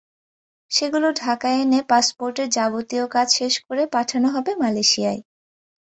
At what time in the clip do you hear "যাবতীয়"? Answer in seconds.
2.49-3.05